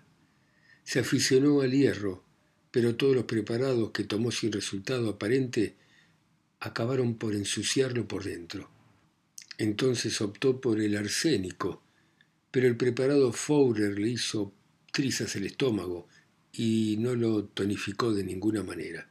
Se 0.84 1.00
aficionó 1.00 1.60
al 1.60 1.72
hierro, 1.72 2.24
pero 2.70 2.96
todos 2.96 3.14
los 3.14 3.24
preparados 3.24 3.90
que 3.90 4.04
tomó 4.04 4.30
sin 4.30 4.52
resultado 4.52 5.10
aparente 5.10 5.76
acabaron 6.60 7.16
por 7.16 7.34
ensuciarlo 7.34 8.06
por 8.06 8.24
dentro. 8.24 8.70
Entonces 9.58 10.20
optó 10.20 10.60
por 10.60 10.80
el 10.80 10.96
arsénico, 10.96 11.82
pero 12.50 12.68
el 12.68 12.76
preparado 12.76 13.32
Fowler 13.32 13.98
le 13.98 14.10
hizo 14.10 14.52
trizas 14.92 15.34
el 15.36 15.46
estómago 15.46 16.06
y 16.52 16.96
no 16.98 17.16
lo 17.16 17.44
tonificó 17.46 18.12
de 18.12 18.22
ninguna 18.22 18.62
manera. 18.62 19.08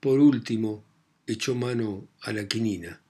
Por 0.00 0.18
último, 0.18 0.84
echó 1.26 1.54
mano 1.54 2.08
a 2.20 2.32
la 2.32 2.48
quinina, 2.48 3.02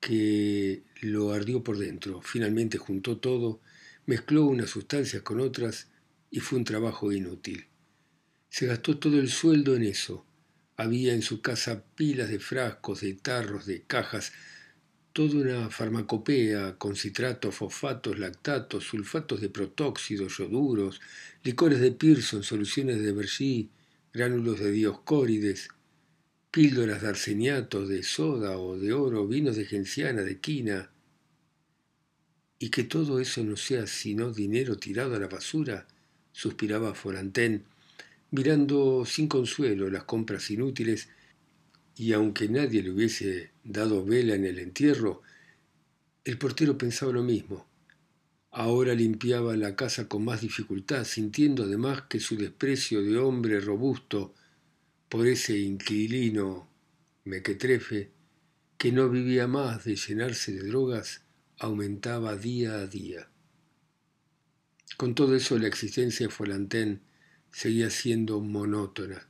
que 0.00 0.82
lo 1.02 1.32
ardió 1.32 1.62
por 1.62 1.78
dentro. 1.78 2.22
Finalmente 2.22 2.78
juntó 2.78 3.18
todo, 3.18 3.60
mezcló 4.06 4.46
unas 4.46 4.70
sustancias 4.70 5.22
con 5.22 5.40
otras 5.40 5.88
y 6.30 6.40
fue 6.40 6.58
un 6.58 6.64
trabajo 6.64 7.12
inútil. 7.12 7.66
Se 8.48 8.66
gastó 8.66 8.98
todo 8.98 9.20
el 9.20 9.28
sueldo 9.30 9.76
en 9.76 9.84
eso. 9.84 10.26
Había 10.76 11.12
en 11.14 11.22
su 11.22 11.42
casa 11.42 11.84
pilas 11.94 12.30
de 12.30 12.40
frascos, 12.40 13.02
de 13.02 13.14
tarros, 13.14 13.66
de 13.66 13.82
cajas, 13.82 14.32
toda 15.12 15.36
una 15.36 15.70
farmacopea 15.70 16.76
con 16.78 16.96
citratos, 16.96 17.54
fosfatos, 17.54 18.18
lactatos, 18.18 18.84
sulfatos 18.84 19.40
de 19.40 19.50
protóxidos, 19.50 20.38
yoduros, 20.38 21.00
licores 21.42 21.80
de 21.80 21.92
Pearson, 21.92 22.42
soluciones 22.42 23.02
de 23.02 23.12
Bergy, 23.12 23.70
gránulos 24.12 24.60
de 24.60 24.70
dioscórides, 24.70 25.68
píldoras 26.50 27.02
de 27.02 27.08
arseniato, 27.08 27.86
de 27.86 28.02
soda 28.02 28.58
o 28.58 28.76
de 28.76 28.92
oro, 28.92 29.26
vinos 29.26 29.56
de 29.56 29.64
genciana, 29.64 30.22
de 30.22 30.40
quina. 30.40 30.90
Y 32.58 32.70
que 32.70 32.84
todo 32.84 33.20
eso 33.20 33.42
no 33.44 33.56
sea 33.56 33.86
sino 33.86 34.32
dinero 34.32 34.76
tirado 34.76 35.14
a 35.14 35.20
la 35.20 35.28
basura, 35.28 35.86
suspiraba 36.32 36.94
Forantén, 36.94 37.64
mirando 38.30 39.04
sin 39.06 39.28
consuelo 39.28 39.88
las 39.90 40.04
compras 40.04 40.50
inútiles, 40.50 41.08
y 41.96 42.12
aunque 42.12 42.48
nadie 42.48 42.82
le 42.82 42.90
hubiese 42.90 43.50
dado 43.62 44.04
vela 44.04 44.34
en 44.34 44.44
el 44.44 44.58
entierro, 44.58 45.22
el 46.24 46.38
portero 46.38 46.76
pensaba 46.76 47.12
lo 47.12 47.22
mismo. 47.22 47.66
Ahora 48.50 48.94
limpiaba 48.94 49.56
la 49.56 49.76
casa 49.76 50.08
con 50.08 50.24
más 50.24 50.40
dificultad, 50.40 51.04
sintiendo 51.04 51.62
además 51.62 52.02
que 52.08 52.18
su 52.18 52.36
desprecio 52.36 53.02
de 53.02 53.16
hombre 53.16 53.60
robusto 53.60 54.34
por 55.10 55.26
ese 55.26 55.58
inquilino 55.58 56.68
mequetrefe, 57.24 58.12
que 58.78 58.92
no 58.92 59.10
vivía 59.10 59.48
más 59.48 59.84
de 59.84 59.96
llenarse 59.96 60.52
de 60.52 60.62
drogas, 60.62 61.22
aumentaba 61.58 62.36
día 62.36 62.74
a 62.74 62.86
día. 62.86 63.28
Con 64.96 65.16
todo 65.16 65.34
eso 65.34 65.58
la 65.58 65.66
existencia 65.66 66.28
de 66.28 66.32
Folantén 66.32 67.00
seguía 67.50 67.90
siendo 67.90 68.40
monótona. 68.40 69.28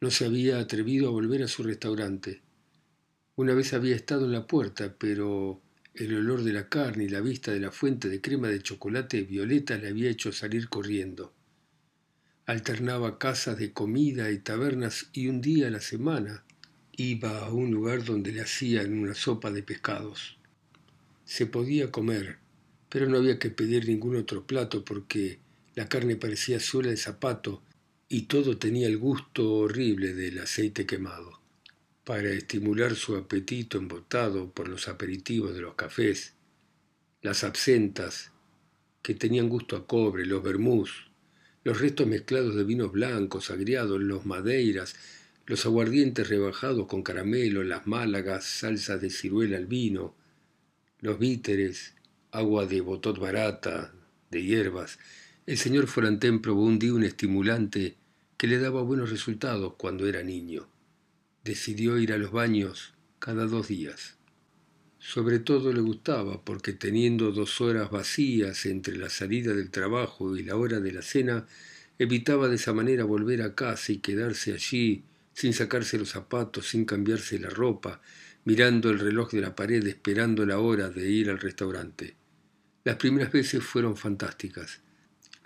No 0.00 0.10
se 0.10 0.24
había 0.24 0.58
atrevido 0.58 1.08
a 1.08 1.12
volver 1.12 1.42
a 1.42 1.48
su 1.48 1.62
restaurante. 1.62 2.40
Una 3.34 3.52
vez 3.52 3.74
había 3.74 3.94
estado 3.94 4.24
en 4.24 4.32
la 4.32 4.46
puerta, 4.46 4.96
pero 4.98 5.60
el 5.94 6.14
olor 6.14 6.42
de 6.42 6.54
la 6.54 6.70
carne 6.70 7.04
y 7.04 7.08
la 7.10 7.20
vista 7.20 7.52
de 7.52 7.60
la 7.60 7.70
fuente 7.70 8.08
de 8.08 8.22
crema 8.22 8.48
de 8.48 8.62
chocolate 8.62 9.22
violeta 9.24 9.76
le 9.76 9.88
había 9.88 10.08
hecho 10.08 10.32
salir 10.32 10.70
corriendo. 10.70 11.35
Alternaba 12.46 13.18
casas 13.18 13.58
de 13.58 13.72
comida 13.72 14.30
y 14.30 14.38
tabernas 14.38 15.08
y 15.12 15.26
un 15.26 15.40
día 15.40 15.66
a 15.66 15.70
la 15.70 15.80
semana 15.80 16.44
iba 16.92 17.40
a 17.44 17.50
un 17.50 17.72
lugar 17.72 18.04
donde 18.04 18.30
le 18.30 18.40
hacían 18.40 18.96
una 18.96 19.16
sopa 19.16 19.50
de 19.50 19.64
pescados. 19.64 20.38
Se 21.24 21.46
podía 21.46 21.90
comer, 21.90 22.38
pero 22.88 23.08
no 23.08 23.16
había 23.16 23.40
que 23.40 23.50
pedir 23.50 23.88
ningún 23.88 24.14
otro 24.14 24.46
plato 24.46 24.84
porque 24.84 25.40
la 25.74 25.88
carne 25.88 26.14
parecía 26.14 26.60
suela 26.60 26.90
de 26.90 26.96
zapato 26.96 27.62
y 28.08 28.22
todo 28.22 28.58
tenía 28.58 28.86
el 28.86 28.96
gusto 28.96 29.52
horrible 29.52 30.14
del 30.14 30.38
aceite 30.38 30.86
quemado. 30.86 31.40
Para 32.04 32.30
estimular 32.30 32.94
su 32.94 33.16
apetito 33.16 33.76
embotado 33.76 34.52
por 34.52 34.68
los 34.68 34.86
aperitivos 34.86 35.52
de 35.52 35.62
los 35.62 35.74
cafés, 35.74 36.34
las 37.22 37.42
absentas, 37.42 38.30
que 39.02 39.14
tenían 39.14 39.48
gusto 39.48 39.76
a 39.76 39.84
cobre, 39.84 40.24
los 40.26 40.44
vermús, 40.44 41.05
los 41.66 41.80
restos 41.80 42.06
mezclados 42.06 42.54
de 42.54 42.62
vinos 42.62 42.92
blancos, 42.92 43.50
agriados, 43.50 44.00
los 44.00 44.24
madeiras, 44.24 44.94
los 45.46 45.66
aguardientes 45.66 46.28
rebajados 46.28 46.86
con 46.86 47.02
caramelo, 47.02 47.64
las 47.64 47.88
málagas, 47.88 48.44
salsas 48.44 49.00
de 49.00 49.10
ciruela 49.10 49.56
al 49.56 49.66
vino, 49.66 50.14
los 51.00 51.18
víteres, 51.18 51.94
agua 52.30 52.66
de 52.66 52.80
botot 52.80 53.18
barata, 53.18 53.92
de 54.30 54.44
hierbas, 54.44 55.00
el 55.44 55.58
señor 55.58 55.88
Forantén 55.88 56.40
probó 56.40 56.62
un 56.62 56.78
día 56.78 56.94
un 56.94 57.02
estimulante 57.02 57.96
que 58.36 58.46
le 58.46 58.60
daba 58.60 58.82
buenos 58.82 59.10
resultados 59.10 59.74
cuando 59.76 60.06
era 60.06 60.22
niño. 60.22 60.68
Decidió 61.42 61.98
ir 61.98 62.12
a 62.12 62.18
los 62.18 62.30
baños 62.30 62.94
cada 63.18 63.46
dos 63.46 63.66
días. 63.66 64.16
Sobre 65.06 65.38
todo 65.38 65.72
le 65.72 65.80
gustaba 65.80 66.44
porque 66.44 66.72
teniendo 66.72 67.30
dos 67.30 67.60
horas 67.60 67.90
vacías 67.90 68.66
entre 68.66 68.96
la 68.96 69.08
salida 69.08 69.54
del 69.54 69.70
trabajo 69.70 70.36
y 70.36 70.42
la 70.42 70.56
hora 70.56 70.80
de 70.80 70.92
la 70.92 71.02
cena, 71.02 71.46
evitaba 71.98 72.48
de 72.48 72.56
esa 72.56 72.72
manera 72.72 73.04
volver 73.04 73.42
a 73.42 73.54
casa 73.54 73.92
y 73.92 73.98
quedarse 73.98 74.52
allí 74.52 75.04
sin 75.32 75.52
sacarse 75.52 75.98
los 75.98 76.10
zapatos, 76.10 76.68
sin 76.68 76.84
cambiarse 76.84 77.38
la 77.38 77.50
ropa, 77.50 78.00
mirando 78.44 78.90
el 78.90 78.98
reloj 78.98 79.30
de 79.30 79.42
la 79.42 79.54
pared 79.54 79.86
esperando 79.86 80.44
la 80.44 80.58
hora 80.58 80.90
de 80.90 81.08
ir 81.08 81.30
al 81.30 81.38
restaurante. 81.38 82.16
Las 82.82 82.96
primeras 82.96 83.30
veces 83.30 83.62
fueron 83.62 83.96
fantásticas 83.96 84.80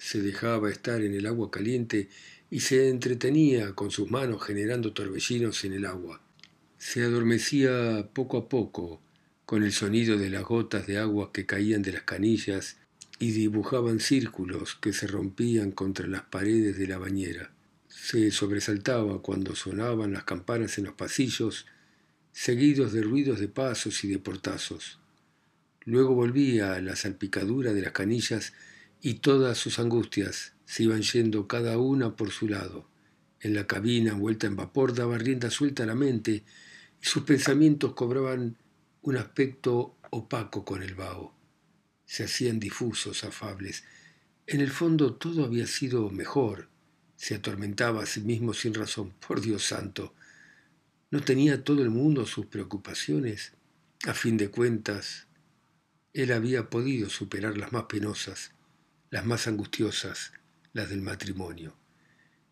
se 0.01 0.23
dejaba 0.23 0.71
estar 0.71 1.03
en 1.03 1.13
el 1.13 1.27
agua 1.27 1.51
caliente 1.51 2.09
y 2.51 2.61
se 2.61 2.89
entretenía 2.89 3.75
con 3.75 3.91
sus 3.91 4.11
manos 4.11 4.43
generando 4.43 4.95
torbellinos 4.95 5.63
en 5.67 5.75
el 5.75 5.85
agua. 5.85 6.23
Se 6.79 7.03
adormecía 7.03 8.09
poco 8.15 8.39
a 8.39 8.49
poco 8.49 9.03
con 9.51 9.65
el 9.65 9.73
sonido 9.73 10.17
de 10.17 10.31
las 10.31 10.45
gotas 10.45 10.87
de 10.87 10.99
agua 10.99 11.33
que 11.33 11.45
caían 11.45 11.83
de 11.83 11.91
las 11.91 12.03
canillas 12.03 12.77
y 13.19 13.33
dibujaban 13.33 13.99
círculos 13.99 14.77
que 14.77 14.93
se 14.93 15.09
rompían 15.09 15.73
contra 15.73 16.07
las 16.07 16.23
paredes 16.23 16.79
de 16.79 16.87
la 16.87 16.99
bañera. 16.99 17.51
Se 17.89 18.31
sobresaltaba 18.31 19.21
cuando 19.23 19.57
sonaban 19.57 20.13
las 20.13 20.23
campanas 20.23 20.79
en 20.79 20.85
los 20.85 20.95
pasillos, 20.95 21.67
seguidos 22.31 22.93
de 22.93 23.03
ruidos 23.03 23.41
de 23.41 23.49
pasos 23.49 24.05
y 24.05 24.09
de 24.09 24.21
portazos. 24.21 25.01
Luego 25.85 26.15
volvía 26.15 26.75
a 26.75 26.81
la 26.81 26.95
salpicadura 26.95 27.73
de 27.73 27.83
las 27.83 27.91
canillas 27.91 28.53
y 29.03 29.15
todas 29.15 29.59
sus 29.59 29.81
angustias 29.81 30.53
se 30.65 30.85
iban 30.85 31.03
yendo 31.03 31.49
cada 31.49 31.77
una 31.77 32.15
por 32.15 32.31
su 32.31 32.47
lado. 32.47 32.89
En 33.41 33.55
la 33.55 33.67
cabina, 33.67 34.15
vuelta 34.15 34.47
en 34.47 34.55
vapor, 34.55 34.95
daba 34.95 35.19
rienda 35.19 35.51
suelta 35.51 35.83
a 35.83 35.87
la 35.87 35.97
mente 35.97 36.45
y 37.03 37.05
sus 37.05 37.25
pensamientos 37.25 37.95
cobraban 37.95 38.57
un 39.03 39.17
aspecto 39.17 39.97
opaco 40.11 40.65
con 40.65 40.83
el 40.83 40.95
vaho. 40.95 41.35
Se 42.05 42.25
hacían 42.25 42.61
difusos, 42.61 43.25
afables, 43.25 43.85
En 44.47 44.61
el 44.61 44.71
fondo 44.71 45.15
todo 45.15 45.45
había 45.45 45.67
sido 45.67 46.11
mejor. 46.11 46.69
Se 47.17 47.37
atormentaba 47.37 48.03
a 48.03 48.07
sí 48.07 48.21
mismo 48.21 48.53
sin 48.53 48.75
razón. 48.75 49.15
Por 49.27 49.41
Dios 49.41 49.65
santo. 49.65 50.13
¿No 51.11 51.23
tenía 51.23 51.63
todo 51.63 51.83
el 51.83 51.91
mundo 51.91 52.27
sus 52.27 52.47
preocupaciones? 52.47 53.53
A 54.07 54.15
fin 54.15 54.37
de 54.37 54.51
cuentas, 54.51 55.29
él 56.13 56.33
había 56.33 56.71
podido 56.71 57.09
superar 57.11 57.57
las 57.57 57.73
más 57.73 57.85
penosas, 57.85 58.53
las 59.11 59.25
más 59.25 59.47
angustiosas, 59.47 60.33
las 60.73 60.89
del 60.89 61.03
matrimonio. 61.03 61.77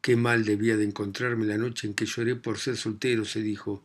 Qué 0.00 0.14
mal 0.14 0.44
debía 0.44 0.76
de 0.76 0.84
encontrarme 0.84 1.46
la 1.46 1.56
noche 1.56 1.88
en 1.88 1.94
que 1.94 2.06
lloré 2.06 2.36
por 2.36 2.58
ser 2.58 2.76
soltero, 2.76 3.24
se 3.24 3.42
dijo. 3.42 3.84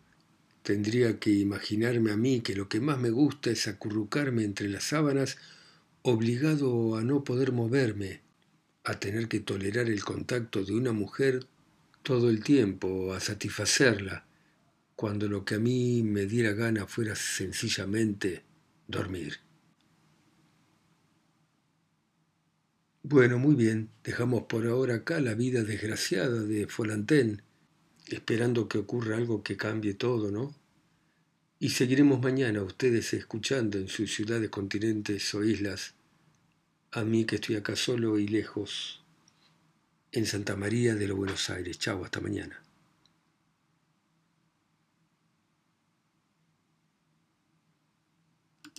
Tendría 0.63 1.19
que 1.19 1.30
imaginarme 1.30 2.12
a 2.12 2.17
mí 2.17 2.39
que 2.39 2.56
lo 2.56 2.69
que 2.69 2.80
más 2.80 2.97
me 2.97 3.10
gusta 3.10 3.52
es 3.52 3.67
acurrucarme 3.67 4.45
entre 4.45 4.69
las 4.69 4.86
sábanas, 4.86 5.38
obligado 6.02 6.95
a 6.95 7.04
no 7.04 7.26
poder 7.26 7.52
moverme, 7.52 8.21
a 8.86 8.97
tener 8.97 9.28
que 9.28 9.41
tolerar 9.41 9.89
el 9.89 10.04
contacto 10.04 10.63
de 10.63 10.73
una 10.73 10.93
mujer 10.93 11.45
todo 12.02 12.30
el 12.30 12.43
tiempo, 12.43 13.13
a 13.13 13.19
satisfacerla, 13.19 14.26
cuando 14.95 15.28
lo 15.28 15.43
que 15.43 15.56
a 15.56 15.60
mí 15.60 16.02
me 16.02 16.26
diera 16.26 16.54
gana 16.54 16.88
fuera 16.88 17.15
sencillamente 17.15 18.43
dormir. 18.88 19.39
Bueno, 23.02 23.38
muy 23.38 23.56
bien, 23.56 23.89
dejamos 24.02 24.43
por 24.43 24.65
ahora 24.65 24.95
acá 24.95 25.19
la 25.19 25.34
vida 25.34 25.63
desgraciada 25.63 26.41
de 26.41 26.67
Folantén, 26.67 27.41
esperando 28.07 28.67
que 28.67 28.77
ocurra 28.77 29.17
algo 29.17 29.43
que 29.43 29.57
cambie 29.57 29.93
todo, 29.93 30.31
¿no? 30.31 30.55
Y 31.59 31.69
seguiremos 31.69 32.21
mañana 32.21 32.61
ustedes 32.61 33.13
escuchando 33.13 33.77
en 33.77 33.87
sus 33.87 34.13
ciudades, 34.13 34.49
continentes 34.49 35.33
o 35.33 35.43
islas, 35.43 35.95
a 36.91 37.03
mí 37.03 37.25
que 37.25 37.35
estoy 37.35 37.55
acá 37.55 37.75
solo 37.75 38.19
y 38.19 38.27
lejos, 38.27 39.01
en 40.11 40.25
Santa 40.25 40.55
María 40.55 40.93
de 40.95 41.07
los 41.07 41.17
Buenos 41.17 41.49
Aires. 41.49 41.79
Chao, 41.79 42.03
hasta 42.03 42.19
mañana. 42.19 42.61